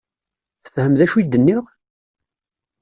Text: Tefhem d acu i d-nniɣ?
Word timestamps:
Tefhem 0.63 0.93
d 0.99 1.01
acu 1.05 1.15
i 1.19 1.23
d-nniɣ? 1.25 1.63